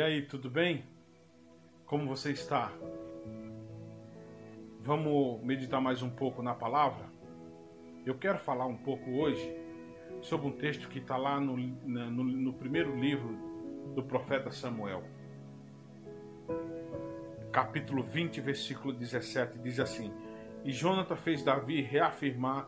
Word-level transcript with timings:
aí, 0.00 0.22
tudo 0.22 0.48
bem? 0.48 0.84
Como 1.84 2.06
você 2.06 2.32
está? 2.32 2.72
Vamos 4.80 5.42
meditar 5.42 5.82
mais 5.82 6.02
um 6.02 6.08
pouco 6.08 6.42
na 6.42 6.54
palavra? 6.54 7.04
Eu 8.06 8.16
quero 8.16 8.38
falar 8.38 8.64
um 8.64 8.76
pouco 8.76 9.10
hoje 9.10 9.54
sobre 10.22 10.46
um 10.46 10.52
texto 10.52 10.88
que 10.88 10.98
está 10.98 11.16
lá 11.16 11.38
no, 11.38 11.56
no, 11.56 12.24
no 12.24 12.52
primeiro 12.54 12.98
livro 12.98 13.36
do 13.94 14.02
profeta 14.02 14.50
Samuel. 14.50 15.04
Capítulo 17.52 18.02
20, 18.02 18.40
versículo 18.40 18.94
17, 18.94 19.58
diz 19.58 19.78
assim: 19.78 20.10
E 20.64 20.72
Jonathan 20.72 21.16
fez 21.16 21.44
Davi 21.44 21.82
reafirmar 21.82 22.66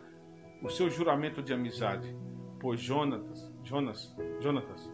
o 0.62 0.68
seu 0.68 0.90
juramento 0.90 1.42
de 1.42 1.54
amizade, 1.54 2.14
pois 2.60 2.80
Jonatas, 2.80 3.50
Jonas, 3.62 4.14
Jonatas 4.40 4.92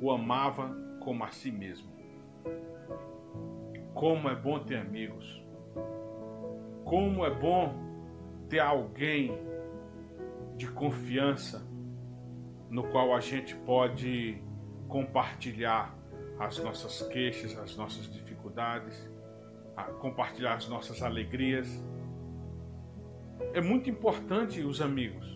o 0.00 0.10
amava 0.10 0.85
como 1.06 1.22
a 1.22 1.30
si 1.30 1.52
mesmo. 1.52 1.88
Como 3.94 4.28
é 4.28 4.34
bom 4.34 4.58
ter 4.58 4.78
amigos. 4.78 5.40
Como 6.84 7.24
é 7.24 7.30
bom 7.30 7.72
ter 8.48 8.58
alguém 8.58 9.30
de 10.56 10.66
confiança 10.66 11.64
no 12.68 12.88
qual 12.88 13.14
a 13.14 13.20
gente 13.20 13.54
pode 13.54 14.42
compartilhar 14.88 15.96
as 16.40 16.58
nossas 16.58 17.00
queixas, 17.06 17.56
as 17.56 17.76
nossas 17.76 18.12
dificuldades, 18.12 19.08
compartilhar 20.00 20.54
as 20.54 20.68
nossas 20.68 21.02
alegrias. 21.02 21.68
É 23.54 23.60
muito 23.60 23.88
importante 23.88 24.60
os 24.60 24.82
amigos. 24.82 25.35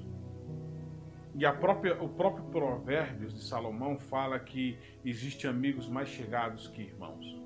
E 1.35 1.47
a 1.47 1.53
própria, 1.53 2.03
o 2.03 2.09
próprio 2.09 2.45
Provérbios 2.47 3.35
de 3.35 3.45
Salomão 3.45 3.99
fala 3.99 4.39
que 4.39 4.79
existem 5.05 5.49
amigos 5.49 5.89
mais 5.89 6.09
chegados 6.09 6.67
que 6.69 6.83
irmãos. 6.83 7.41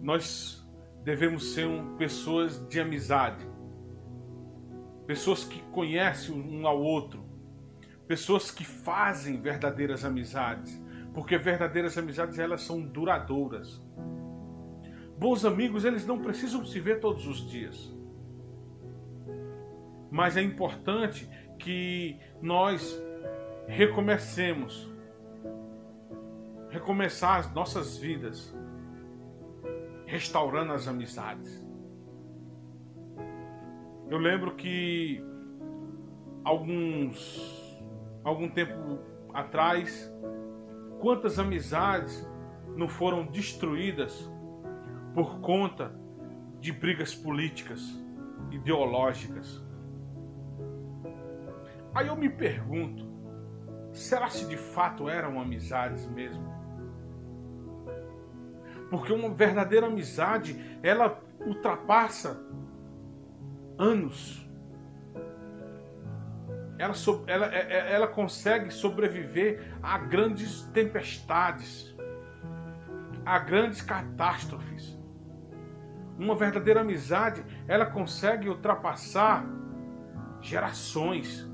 Nós 0.00 0.64
devemos 1.02 1.52
ser 1.52 1.66
um, 1.66 1.96
pessoas 1.96 2.66
de 2.68 2.78
amizade, 2.78 3.46
pessoas 5.06 5.44
que 5.44 5.60
conhecem 5.70 6.34
um 6.34 6.66
ao 6.66 6.80
outro, 6.80 7.24
pessoas 8.06 8.50
que 8.50 8.64
fazem 8.64 9.40
verdadeiras 9.40 10.04
amizades, 10.04 10.80
porque 11.12 11.36
verdadeiras 11.36 11.98
amizades 11.98 12.38
elas 12.38 12.62
são 12.62 12.80
duradouras. 12.80 13.82
Bons 15.18 15.44
amigos, 15.44 15.84
eles 15.84 16.06
não 16.06 16.18
precisam 16.20 16.64
se 16.64 16.80
ver 16.80 17.00
todos 17.00 17.26
os 17.26 17.48
dias. 17.48 17.94
Mas 20.14 20.36
é 20.36 20.42
importante 20.42 21.28
que 21.58 22.20
nós 22.40 23.02
recomecemos 23.66 24.88
recomeçar 26.70 27.40
as 27.40 27.52
nossas 27.52 27.96
vidas 27.96 28.56
restaurando 30.06 30.72
as 30.72 30.86
amizades. 30.86 31.66
Eu 34.08 34.18
lembro 34.18 34.54
que 34.54 35.20
alguns 36.44 37.60
algum 38.22 38.48
tempo 38.48 39.00
atrás, 39.32 40.08
quantas 41.00 41.40
amizades 41.40 42.24
não 42.76 42.86
foram 42.86 43.26
destruídas 43.26 44.30
por 45.12 45.40
conta 45.40 45.92
de 46.60 46.70
brigas 46.70 47.12
políticas, 47.16 47.82
ideológicas. 48.52 49.63
Aí 51.94 52.08
eu 52.08 52.16
me 52.16 52.28
pergunto, 52.28 53.06
será 53.92 54.28
se 54.28 54.46
de 54.46 54.56
fato 54.56 55.08
eram 55.08 55.40
amizades 55.40 56.06
mesmo? 56.06 56.52
Porque 58.90 59.12
uma 59.12 59.32
verdadeira 59.32 59.86
amizade, 59.86 60.78
ela 60.82 61.20
ultrapassa 61.40 62.40
anos 63.78 64.44
ela, 66.78 66.94
ela, 67.26 67.54
é, 67.54 67.72
é, 67.72 67.92
ela 67.92 68.06
consegue 68.06 68.70
sobreviver 68.70 69.72
a 69.82 69.96
grandes 69.98 70.62
tempestades, 70.72 71.94
a 73.24 73.38
grandes 73.38 73.80
catástrofes. 73.80 74.98
Uma 76.18 76.34
verdadeira 76.34 76.80
amizade, 76.80 77.44
ela 77.66 77.86
consegue 77.86 78.48
ultrapassar 78.48 79.44
gerações. 80.40 81.48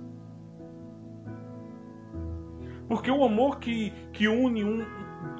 Porque 2.90 3.08
o 3.08 3.24
amor 3.24 3.60
que, 3.60 3.92
que 4.12 4.26
une 4.26 4.64
um, 4.64 4.84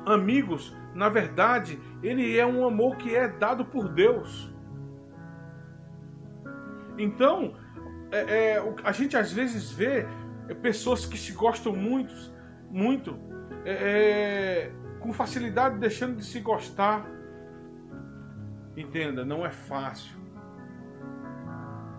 amigos, 0.07 0.73
na 0.95 1.09
verdade, 1.09 1.81
ele 2.01 2.39
é 2.39 2.47
um 2.47 2.65
amor 2.65 2.97
que 2.97 3.13
é 3.13 3.27
dado 3.27 3.65
por 3.65 3.89
Deus. 3.89 4.55
Então, 6.97 7.57
é, 8.13 8.19
é, 8.53 8.75
a 8.85 8.93
gente 8.93 9.17
às 9.17 9.33
vezes 9.33 9.73
vê 9.73 10.07
pessoas 10.63 11.05
que 11.05 11.19
se 11.19 11.33
gostam 11.33 11.75
muito, 11.75 12.15
muito, 12.71 13.19
é, 13.65 13.73
é, 13.73 14.73
com 15.01 15.13
facilidade 15.13 15.77
deixando 15.77 16.19
de 16.19 16.25
se 16.25 16.39
gostar. 16.39 17.05
Entenda, 18.77 19.25
não 19.25 19.45
é 19.45 19.51
fácil 19.51 20.21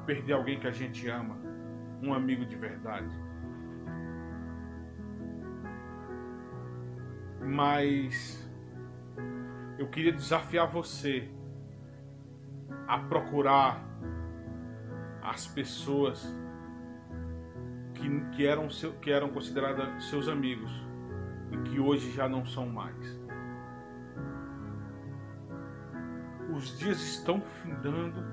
perder 0.05 0.31
alguém 0.31 0.57
que 0.61 0.67
a 0.67 0.71
gente 0.71 1.09
ama, 1.09 1.37
um 2.01 2.13
amigo 2.13 2.45
de 2.45 2.55
verdade. 2.55 3.13
Mas 7.41 8.49
eu 9.77 9.87
queria 9.87 10.13
desafiar 10.13 10.67
você 10.67 11.29
a 12.87 12.99
procurar 12.99 13.83
as 15.21 15.47
pessoas 15.47 16.35
que, 17.95 18.21
que, 18.35 18.45
eram, 18.45 18.69
seu, 18.69 18.93
que 18.93 19.11
eram 19.11 19.29
consideradas 19.29 20.03
seus 20.05 20.27
amigos 20.27 20.71
e 21.51 21.57
que 21.57 21.79
hoje 21.79 22.11
já 22.11 22.27
não 22.27 22.45
são 22.45 22.67
mais. 22.67 23.19
Os 26.53 26.77
dias 26.77 27.01
estão 27.01 27.41
findando, 27.41 28.23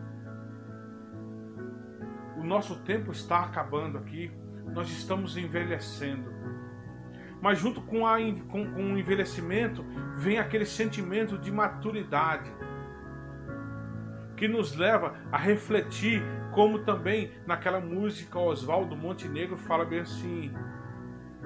o 2.36 2.42
nosso 2.42 2.76
tempo 2.80 3.12
está 3.12 3.44
acabando 3.44 3.98
aqui, 3.98 4.30
nós 4.72 4.88
estamos 4.90 5.36
envelhecendo. 5.36 6.30
Mas 7.40 7.58
junto 7.58 7.80
com, 7.82 8.06
a, 8.06 8.16
com, 8.48 8.72
com 8.72 8.94
o 8.94 8.98
envelhecimento 8.98 9.84
vem 10.16 10.38
aquele 10.38 10.66
sentimento 10.66 11.38
de 11.38 11.52
maturidade 11.52 12.50
que 14.36 14.48
nos 14.48 14.74
leva 14.74 15.16
a 15.30 15.36
refletir, 15.36 16.22
como 16.52 16.80
também 16.80 17.32
naquela 17.46 17.80
música 17.80 18.38
Oswaldo 18.38 18.96
Montenegro 18.96 19.56
fala 19.56 19.84
bem 19.84 20.00
assim: 20.00 20.52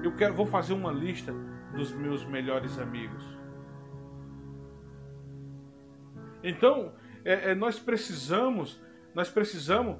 eu 0.01 0.15
quero, 0.15 0.33
vou 0.33 0.45
fazer 0.45 0.73
uma 0.73 0.91
lista 0.91 1.33
dos 1.75 1.91
meus 1.91 2.25
melhores 2.25 2.77
amigos. 2.79 3.25
Então, 6.43 6.93
é, 7.23 7.51
é, 7.51 7.55
nós 7.55 7.79
precisamos, 7.79 8.81
nós 9.15 9.29
precisamos 9.29 9.97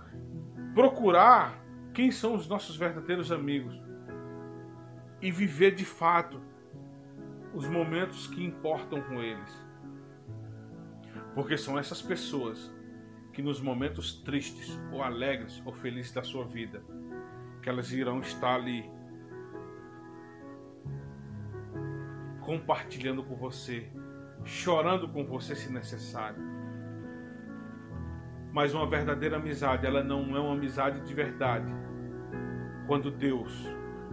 procurar 0.73 1.57
quem 1.93 2.11
são 2.11 2.35
os 2.35 2.47
nossos 2.47 2.75
verdadeiros 2.75 3.31
amigos 3.31 3.79
e 5.23 5.31
viver 5.31 5.73
de 5.73 5.85
fato 5.85 6.41
os 7.53 7.65
momentos 7.65 8.27
que 8.27 8.43
importam 8.43 9.01
com 9.01 9.21
eles. 9.21 9.65
Porque 11.33 11.57
são 11.57 11.79
essas 11.79 12.01
pessoas 12.01 12.69
que 13.31 13.41
nos 13.41 13.61
momentos 13.61 14.21
tristes, 14.21 14.77
ou 14.91 15.01
alegres, 15.01 15.63
ou 15.65 15.73
felizes 15.73 16.11
da 16.11 16.23
sua 16.23 16.45
vida, 16.45 16.83
que 17.61 17.69
elas 17.69 17.93
irão 17.93 18.19
estar 18.19 18.55
ali 18.55 18.83
compartilhando 22.41 23.23
com 23.23 23.37
você, 23.37 23.89
chorando 24.43 25.07
com 25.07 25.25
você 25.25 25.55
se 25.55 25.71
necessário. 25.71 26.43
Mas 28.51 28.73
uma 28.73 28.85
verdadeira 28.85 29.37
amizade, 29.37 29.87
ela 29.87 30.03
não 30.03 30.35
é 30.35 30.39
uma 30.41 30.53
amizade 30.53 30.99
de 30.99 31.13
verdade. 31.13 31.73
Quando 32.87 33.09
Deus 33.09 33.65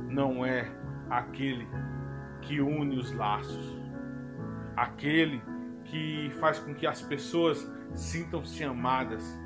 não 0.08 0.46
é 0.46 0.79
aquele 1.10 1.68
que 2.40 2.60
une 2.60 2.98
os 2.98 3.12
laços, 3.12 3.78
aquele 4.76 5.42
que 5.84 6.30
faz 6.40 6.58
com 6.58 6.74
que 6.74 6.86
as 6.86 7.02
pessoas 7.02 7.70
sintam-se 7.94 8.62
amadas. 8.62 9.38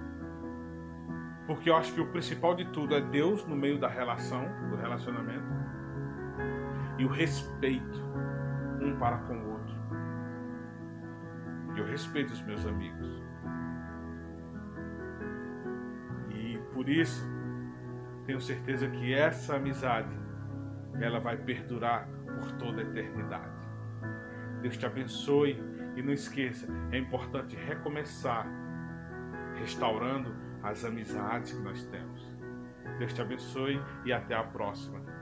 Porque 1.47 1.69
eu 1.69 1.77
acho 1.77 1.93
que 1.93 2.01
o 2.01 2.07
principal 2.07 2.55
de 2.55 2.65
tudo 2.67 2.95
é 2.95 3.01
Deus 3.01 3.47
no 3.47 3.57
meio 3.57 3.79
da 3.79 3.89
relação, 3.89 4.45
do 4.71 4.77
relacionamento, 4.77 5.47
e 6.99 7.05
o 7.05 7.09
respeito 7.09 8.03
um 8.81 8.97
para 8.99 9.19
com 9.19 9.35
o 9.35 9.53
outro. 9.53 9.75
Eu 11.77 11.87
respeito 11.87 12.33
os 12.33 12.43
meus 12.43 12.65
amigos. 12.67 13.23
E 16.31 16.59
por 16.73 16.89
isso, 16.89 17.27
tenho 18.27 18.41
certeza 18.41 18.89
que 18.89 19.13
essa 19.13 19.57
amizade 19.57 20.24
ela 21.01 21.19
vai 21.21 21.37
perdurar 21.37 22.09
por 22.27 22.53
toda 22.53 22.81
a 22.81 22.85
eternidade. 22.85 23.55
Deus 24.63 24.77
te 24.77 24.87
abençoe 24.87 25.63
e 25.97 26.03
não 26.03 26.13
esqueça, 26.13 26.67
é 26.91 26.99
importante 26.99 27.57
recomeçar 27.57 28.47
restaurando 29.59 30.35
as 30.63 30.85
amizades 30.85 31.53
que 31.53 31.61
nós 31.61 31.85
temos. 31.87 32.35
Deus 32.99 33.13
te 33.13 33.21
abençoe 33.21 33.81
e 34.05 34.13
até 34.13 34.35
a 34.35 34.43
próxima. 34.43 35.14